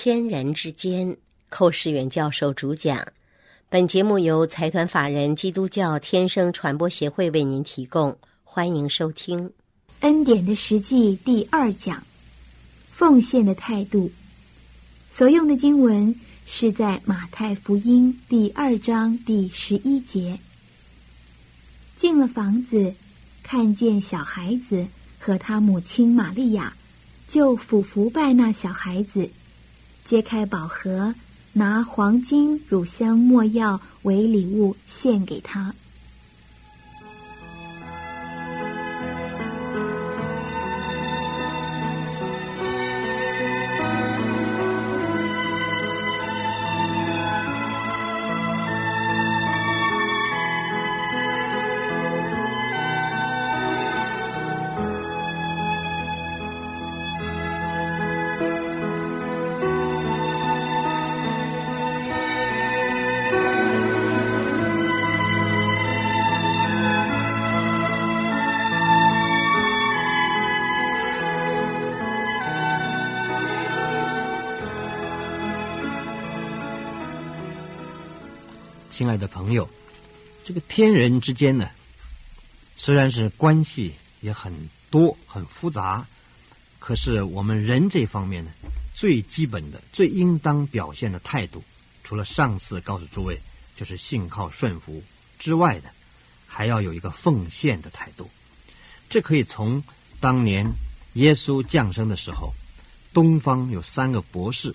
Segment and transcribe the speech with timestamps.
[0.00, 1.16] 天人之间，
[1.48, 3.04] 寇世远教授主讲。
[3.68, 9.50] 本节目由财团法人基督教天生传播协会为您提供，欢迎收听。
[9.98, 12.00] 恩典的实际第二讲，
[12.92, 14.08] 奉献的态度。
[15.10, 16.14] 所用的经文
[16.46, 20.38] 是在马太福音第二章第十一节。
[21.96, 22.94] 进了房子，
[23.42, 24.86] 看见小孩子
[25.18, 26.72] 和他母亲玛利亚，
[27.26, 29.28] 就俯伏拜那小孩子。
[30.08, 31.14] 揭开宝盒，
[31.52, 35.74] 拿黄金、乳香、墨药为礼物献给他。
[78.98, 79.70] 亲爱的朋友，
[80.44, 81.70] 这个天人之间呢，
[82.76, 84.52] 虽然是关系也很
[84.90, 86.04] 多、很复杂，
[86.80, 88.50] 可是我们人这方面呢，
[88.92, 91.62] 最基本的、最应当表现的态度，
[92.02, 93.40] 除了上次告诉诸位
[93.76, 95.00] 就是信靠顺服
[95.38, 95.88] 之外的，
[96.48, 98.28] 还要有一个奉献的态度。
[99.08, 99.80] 这可以从
[100.18, 100.68] 当年
[101.12, 102.52] 耶稣降生的时候，
[103.12, 104.74] 东方有三个博士，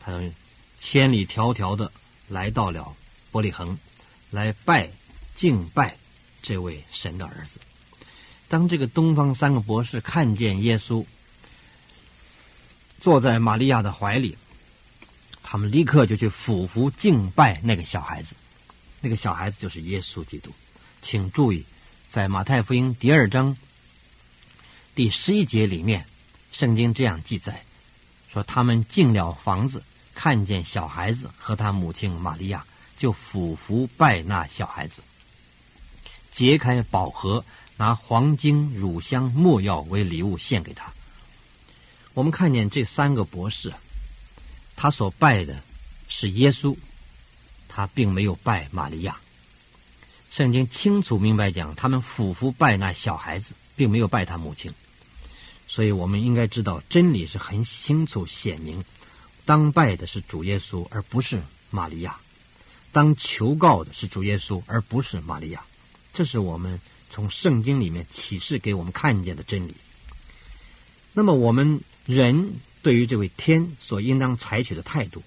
[0.00, 0.34] 他们
[0.80, 1.92] 千里迢迢的
[2.26, 2.96] 来到了。
[3.34, 3.76] 伯利恒
[4.30, 4.88] 来拜
[5.34, 5.96] 敬拜
[6.40, 7.58] 这位神的儿子。
[8.46, 11.04] 当这个东方三个博士看见耶稣
[13.00, 14.38] 坐在玛利亚的怀里，
[15.42, 18.36] 他们立刻就去俯伏敬拜那个小孩子。
[19.00, 20.52] 那个小孩子就是耶稣基督。
[21.02, 21.66] 请注意，
[22.08, 23.56] 在马太福音第二章
[24.94, 26.06] 第十一节里面，
[26.52, 27.64] 圣经这样记载：
[28.32, 29.82] 说他们进了房子，
[30.14, 32.64] 看见小孩子和他母亲玛利亚。
[32.96, 35.02] 就俯伏拜那小孩子，
[36.32, 37.44] 揭开宝盒，
[37.76, 40.92] 拿黄金、乳香、没药为礼物献给他。
[42.14, 43.72] 我们看见这三个博士，
[44.76, 45.62] 他所拜的
[46.08, 46.76] 是耶稣，
[47.68, 49.18] 他并没有拜玛利亚。
[50.30, 54.72] 圣经清楚明白讲，他们俯伏拜那小孩子，并没有拜他母亲。
[55.66, 58.84] 所以我们应该知道，真理是很清楚显明，
[59.44, 62.16] 当拜的是主耶稣，而不是玛利亚。
[62.94, 65.62] 当求告的是主耶稣，而不是玛利亚，
[66.12, 69.74] 这是我们从圣经里面启示给我们看见的真理。
[71.12, 75.22] 那么，我们人对于这位天所应当采取的态度，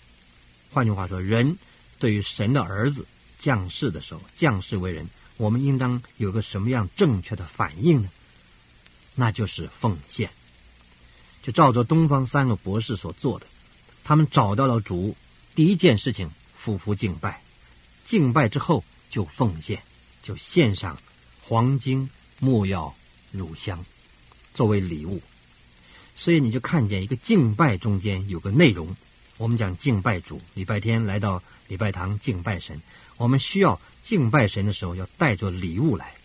[0.72, 1.58] 换句话说，人
[2.00, 3.06] 对于神的儿子
[3.38, 8.10] 降世的时候，降世为人，我们应当有个什么样正确的反应呢？
[9.16, 10.30] 那就是奉献。
[11.44, 13.48] 就照着东方三个博士所做的，
[14.04, 15.16] 他们找到了主，
[15.56, 17.42] 第一件事情，俯伏敬拜。
[18.08, 19.84] 敬拜之后就奉献，
[20.24, 20.98] 就献上
[21.42, 22.10] 黄金、
[22.40, 22.96] 木药、
[23.32, 23.84] 乳香
[24.54, 25.22] 作为礼物。
[26.16, 28.96] 所以你就看见一个敬拜中间有个内容。
[29.38, 32.82] 我们讲敬拜主，礼拜天来到礼拜堂敬拜神，
[33.18, 36.16] 我们需要敬拜神的时候要带着礼物来。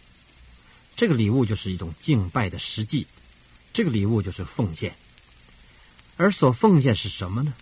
[0.94, 3.09] 这个礼物就是一种敬拜的实际，
[3.72, 4.94] 这个礼物就是奉献。
[6.16, 7.53] 而所奉献是什么呢？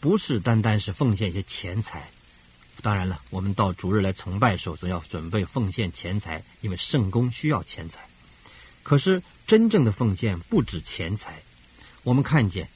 [0.00, 2.10] 不是单单是奉献一些钱财。
[2.80, 8.08] 当然了，我们到主日来崇拜的时候，总要准备奉献钱财，因为圣公需要钱财。
[8.82, 11.42] 可是真正的奉献不止钱财。
[12.04, 12.70] 我们看见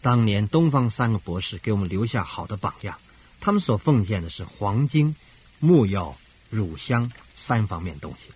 [0.00, 2.96] 当年东方三个博士给我们留下好的榜样，
[3.40, 5.14] 他们所奉献的是黄金、
[5.58, 6.16] 木药、
[6.48, 8.32] 乳香三方面东西。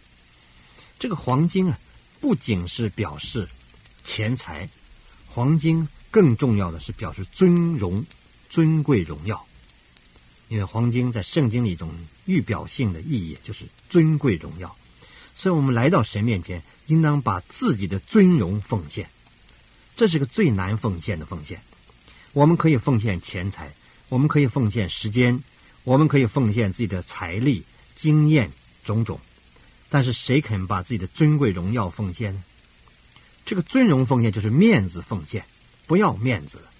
[0.98, 1.78] 这个黄金啊，
[2.20, 3.48] 不仅是表示
[4.02, 4.68] 钱财，
[5.28, 8.04] 黄金更重要的是表示尊荣、
[8.50, 9.46] 尊贵、荣耀。
[10.52, 11.90] 因为黄金在圣经里一种
[12.26, 14.76] 预表性的意义，就是尊贵荣耀。
[15.34, 19.08] 所以我们来到神面前，应当把自己的尊荣奉献。
[19.96, 21.62] 这是个最难奉献的奉献。
[22.34, 23.72] 我们可以奉献钱财，
[24.10, 25.42] 我们可以奉献时间，
[25.84, 27.64] 我们可以奉献自己的财力、
[27.96, 28.50] 经验
[28.84, 29.18] 种种。
[29.88, 32.44] 但是谁肯把自己的尊贵荣耀奉献呢？
[33.46, 35.46] 这个尊荣奉献就是面子奉献，
[35.86, 36.70] 不要面子了。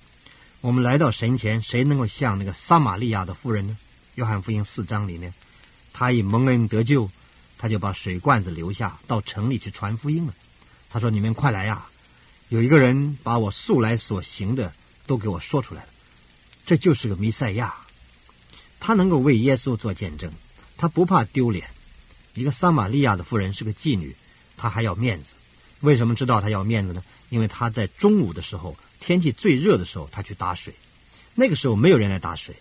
[0.63, 3.77] 我们来到神前，谁能够像那个撒玛利亚的妇人呢？
[4.15, 5.35] 约翰福音四章里面，
[5.93, 7.11] 他以蒙恩得救，
[7.59, 10.33] 他就把水罐子留下，到城里去传福音了。
[10.89, 11.89] 他说：“你们快来呀！
[12.49, 14.73] 有一个人把我素来所行的
[15.05, 15.89] 都给我说出来了。
[16.65, 17.75] 这就是个弥赛亚，
[18.79, 20.31] 他能够为耶稣做见证，
[20.77, 21.67] 他不怕丢脸。
[22.35, 24.15] 一个撒玛利亚的妇人是个妓女，
[24.57, 25.31] 她还要面子。
[25.81, 27.03] 为什么知道她要面子呢？
[27.31, 30.73] 因为她在中午的时候，天气最热的时候，她去打水。
[31.35, 32.55] 那个时候没有人来打水，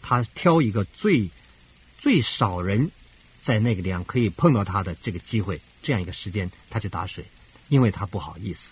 [0.00, 1.28] 她挑一个最
[1.98, 2.90] 最少人
[3.42, 7.24] 在那个地方可以碰到她的这个机会，这样一个时间，她去打水，
[7.68, 8.70] 因为她不好意思。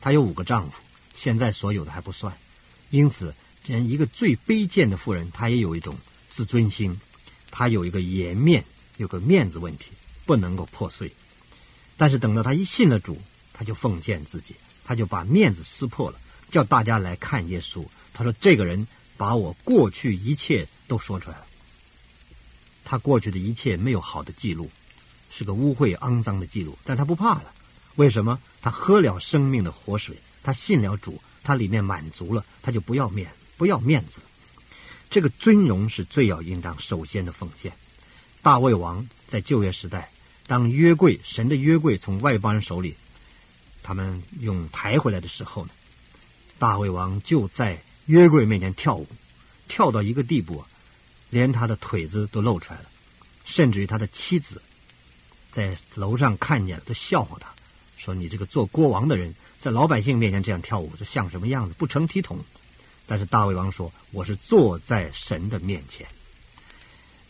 [0.00, 0.72] 她有五个丈夫，
[1.16, 2.36] 现在所有的还不算，
[2.90, 3.34] 因此，
[3.64, 5.96] 这样一个最卑贱的妇人，她也有一种
[6.30, 7.00] 自尊心，
[7.50, 8.64] 她有一个颜面，
[8.98, 9.86] 有个面子问题。
[10.26, 11.12] 不能够破碎，
[11.96, 13.16] 但是等到他一信了主，
[13.52, 16.18] 他就奉献自己，他就把面子撕破了，
[16.50, 17.84] 叫大家来看耶稣。
[18.12, 21.46] 他说：“这个人把我过去一切都说出来了，
[22.84, 24.70] 他过去的一切没有好的记录，
[25.30, 27.52] 是个污秽肮脏的记录，但他不怕了。
[27.96, 28.38] 为什么？
[28.60, 34.20] 他喝了生命的活水，他信了主，他里面满足了，他就不要面，不要面子。
[35.10, 37.72] 这个尊荣是最要应当首先的奉献。
[38.42, 40.10] 大卫王在旧约时代。”
[40.48, 42.94] 当约柜神的约柜从外邦人手里，
[43.82, 45.72] 他们用抬回来的时候呢，
[46.58, 49.06] 大卫王就在约柜面前跳舞，
[49.68, 50.64] 跳到一个地步，
[51.30, 52.86] 连他的腿子都露出来了，
[53.44, 54.62] 甚至于他的妻子
[55.50, 57.54] 在楼上看见了，都笑话他，
[57.96, 61.74] 说：“你这个做国王的人，在老百姓面前这样跳舞，这像什么样子？
[61.76, 62.38] 不成体统。”
[63.08, 66.06] 但是大卫王说：“我是坐在神的面前。”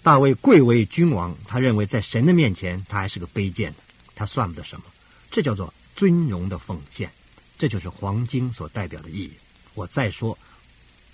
[0.02, 3.78] 大卫贵为君王，他认为在神的面前，他还是个卑贱的，
[4.14, 4.86] 他算不得什么。
[5.30, 7.10] 这叫做尊荣的奉献，
[7.58, 9.32] 这就是黄金所代表的意义。
[9.74, 10.38] 我再说，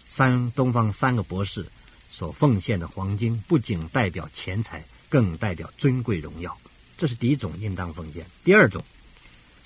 [0.09, 1.67] 三东方三个博士
[2.11, 6.57] 所奉献的黄金，不仅代表钱财，更代表尊贵荣耀。
[6.97, 8.27] 这是第一种应当奉献。
[8.45, 8.85] 第二种，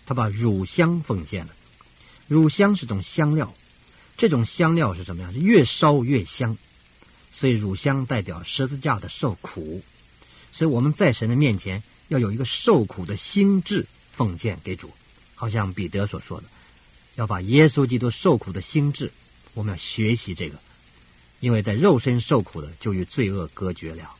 [0.07, 1.53] 他把乳香奉献了。
[2.29, 3.55] 乳香是种香料，
[4.17, 5.33] 这种香料是什么样？
[5.33, 6.57] 是越烧越香。
[7.31, 9.83] 所以乳香代表十字架的受苦，
[10.53, 14.91] 所以我们在神的面前要有一个受苦的心智奉献给主，
[15.35, 16.49] 好像彼得所说的，
[17.17, 19.13] 要把耶稣基督受苦的心智，
[19.55, 20.59] 我们要学习这个，
[21.41, 24.15] 因为在肉身受苦的就与罪恶隔绝了，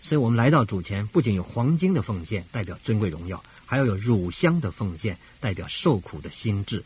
[0.00, 6.84] 所以我们来到主前，不仅有黄金的奉献代表尊贵荣耀，还要有乳香的奉献代表受苦的心智，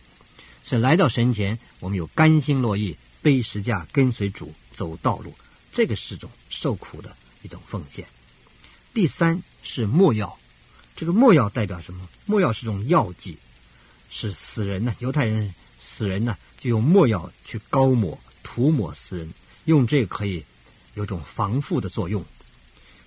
[0.65, 5.35] 所来到神前，我们有甘心乐意背十架跟随主走道路。
[5.73, 8.07] 这个是种受苦的一种奉献。
[8.93, 10.39] 第三是墨药，
[10.97, 12.09] 这个墨药代表什么？
[12.27, 13.37] 墨药是种药剂，
[14.11, 14.95] 是死人呢。
[14.99, 19.33] 犹太人死人呢，就用墨药去膏抹、涂抹死人，
[19.65, 20.45] 用这个可以
[20.95, 22.23] 有种防腐的作用。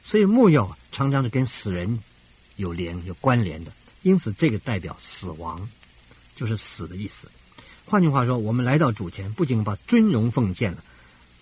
[0.04, 2.02] 所以墨药常常是跟死人
[2.56, 3.72] 有连、有关联的。
[4.02, 5.70] 因此，这个代表死亡，
[6.36, 7.30] 就是死的意思。
[7.86, 10.84] 换句话说，我们来到主前，不仅把尊荣奉献了。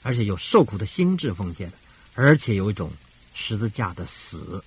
[0.03, 1.73] 而且有受苦的心智奉献了，
[2.15, 2.91] 而且有一种
[3.35, 4.63] 十字架的死，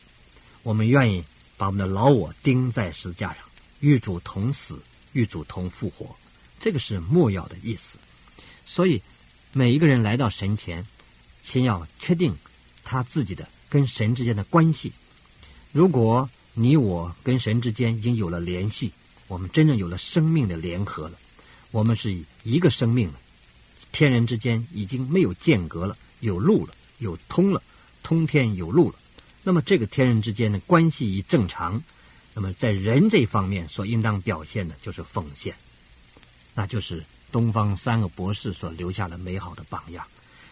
[0.62, 1.24] 我们愿意
[1.56, 3.44] 把我们的老我钉在十字架上，
[3.80, 4.82] 与主同死，
[5.12, 6.14] 与主同复活，
[6.58, 7.98] 这个是莫要的意思。
[8.64, 9.02] 所以
[9.52, 10.86] 每一个人来到神前，
[11.42, 12.34] 先要确定
[12.82, 14.92] 他自己的跟神之间的关系。
[15.72, 18.92] 如果你我跟神之间已经有了联系，
[19.26, 21.18] 我们真正有了生命的联合了，
[21.70, 23.20] 我们是一个生命了。
[23.90, 27.62] 天人之间已经没有间隔了，有路了，有通了，
[28.02, 28.96] 通天有路了。
[29.42, 31.82] 那么这个天人之间的关系已正常，
[32.34, 35.54] 那么在人这方面所应当表现的就是奉献，
[36.52, 40.06] 那就是东方三个博士所留下的美好的榜样。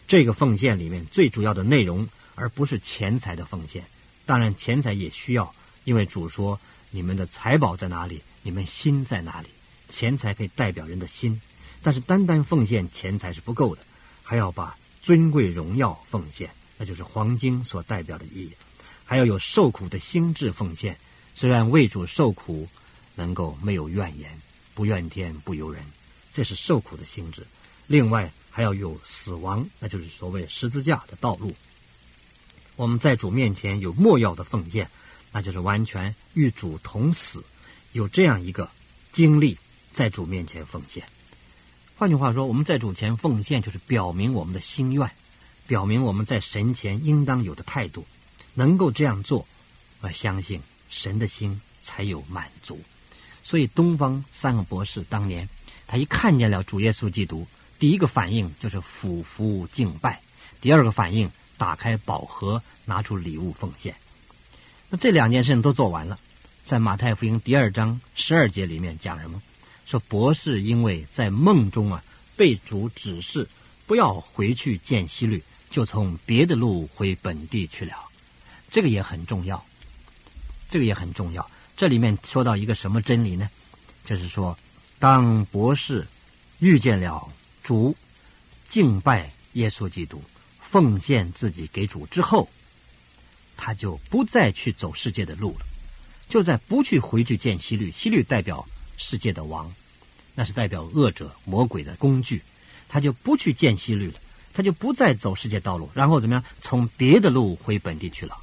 [0.07, 3.85] 这个奉献里面最主要的内容，而不是钱财的奉献。
[4.25, 6.61] 当然钱财也需要，因为主说
[6.91, 9.49] ：“你们的财宝在哪里，你们心在哪里。”
[9.91, 11.41] 钱财可以代表人的心。
[11.83, 13.83] 但是单单奉献钱财是不够的，
[14.23, 16.49] 还要把尊贵荣耀奉献，
[16.79, 18.53] 那就是黄金所代表的意义。
[19.05, 20.97] 还要有受苦的心智奉献，
[21.35, 22.69] 虽然为主受苦，
[23.15, 24.39] 能够没有怨言，
[24.75, 25.85] 不怨天不尤人，
[26.33, 27.47] 这是受苦的心智。
[27.87, 31.53] 另外还要有死亡，那就是所谓十字架的道路。
[32.77, 34.89] 我们在主面前有莫要的奉献，
[35.31, 37.45] 那就是完全与主同死，
[37.93, 38.71] 有这样一个
[39.13, 39.59] 经历，
[39.93, 41.05] 在主面前奉献。
[41.97, 45.11] 换句话说，我们在主前奉献，就是表明我们的心愿，
[45.67, 48.07] 表明我们在神前应当有的态度。
[48.55, 49.47] 能够这样做，
[50.01, 50.61] 我相信
[50.93, 52.79] 神的心才有满足。
[53.43, 55.49] 所以，东方三个博士当年，
[55.87, 57.47] 他一看见了主耶稣基督，
[57.79, 60.21] 第一个反应就是俯伏敬拜；
[60.61, 63.97] 第二个反应，打开宝盒，拿出礼物奉献。
[64.91, 66.19] 那这两件事情都做完了，
[66.65, 69.43] 在马太福音第二章十二节里面讲什么？
[69.87, 72.05] 说博士因为在梦中啊
[72.37, 73.49] 被主指示
[73.87, 77.95] 不要回去见西律，就从别的路回本地去了。
[78.71, 79.63] 这个也很重要，
[80.73, 81.51] 这个也很重要。
[81.77, 83.51] 这里面说到一个什么真理呢？
[84.07, 84.57] 就是说，
[84.99, 86.09] 当博士
[86.61, 87.29] 遇见了
[87.63, 87.95] 主，
[88.71, 90.23] 敬拜耶稣基督，
[90.63, 92.49] 奉献自己给主之后，
[93.55, 95.67] 他就不再去走世界的路了，
[96.27, 97.93] 就在不去回去见西律。
[97.93, 99.71] 西律代表世界的王，
[100.35, 102.43] 那是代表恶者、魔鬼的工具，
[102.89, 104.15] 他就不去见西律了，
[104.55, 106.43] 他就不再走世界道路，然后怎么样？
[106.63, 108.39] 从别的路回本地去了。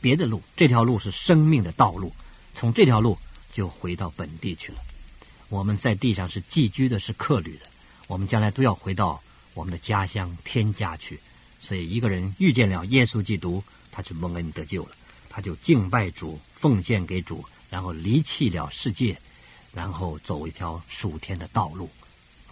[0.00, 2.12] 别的路，这条路是生命的道路，
[2.54, 3.18] 从这条路
[3.52, 4.78] 就回到本地去了。
[5.48, 7.66] 我们在地上是寄居的，是客旅的，
[8.06, 9.20] 我们将来都要回到
[9.54, 11.18] 我们的家乡天家去。
[11.60, 14.90] 所以，一个人遇见了耶稣基督，他就蒙恩得救了，
[15.28, 19.18] 他就敬拜主，奉献给主，然后离弃了世界，
[19.74, 21.88] 然后走一条属天的道路。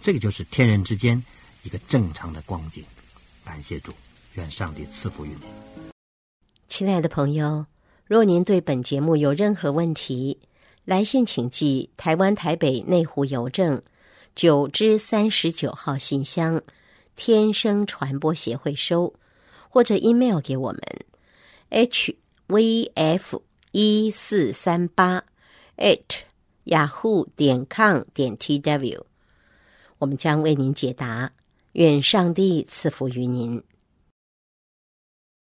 [0.01, 1.23] 这个就是天人之间
[1.63, 2.83] 一个正常的光景。
[3.43, 3.93] 感谢主，
[4.33, 5.96] 愿上帝赐福于你。
[6.77, 7.65] 亲爱的朋友，
[8.05, 10.37] 若您对本节目有任何问题，
[10.85, 13.81] 来信请寄台湾台北内湖邮政
[14.35, 16.61] 九之三十九号信箱，
[17.15, 19.11] 天生传播协会收，
[19.69, 20.79] 或者 email 给我们
[21.69, 22.15] h
[22.45, 23.41] v f
[23.71, 25.23] 一四三八
[25.77, 26.19] at
[26.65, 29.03] yahoo 点 com 点 t w，
[29.97, 31.31] 我们将为您解答。
[31.71, 33.63] 愿上帝赐福于您。